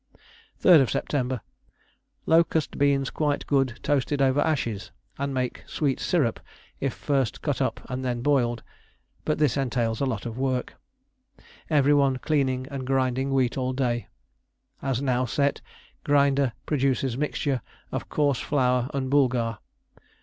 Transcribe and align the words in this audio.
"3rd 0.63 0.87
Sept. 0.89 1.41
Locust 2.25 2.79
beans 2.79 3.11
quite 3.11 3.45
good 3.45 3.79
toasted 3.83 4.19
over 4.19 4.41
ashes, 4.41 4.89
and 5.19 5.31
make 5.31 5.63
sweet 5.67 5.99
syrup 5.99 6.39
if 6.79 6.91
first 6.91 7.43
cut 7.43 7.61
up 7.61 7.79
and 7.87 8.03
then 8.03 8.23
boiled, 8.23 8.63
but 9.25 9.37
this 9.37 9.57
entails 9.57 10.01
a 10.01 10.07
lot 10.07 10.25
of 10.25 10.39
work. 10.39 10.73
Every 11.69 11.93
one 11.93 12.17
cleaning 12.17 12.65
and 12.71 12.87
grinding 12.87 13.31
wheat 13.31 13.59
all 13.59 13.73
day. 13.73 14.07
As 14.81 15.03
now 15.03 15.25
set, 15.25 15.61
grinder 16.03 16.53
produces 16.65 17.15
mixture 17.15 17.61
of 17.91 18.09
coarse 18.09 18.39
flour 18.39 18.89
and 18.95 19.07
boulgar. 19.07 19.59